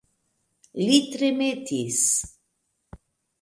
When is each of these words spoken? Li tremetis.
Li 0.85 0.95
tremetis. 1.15 2.01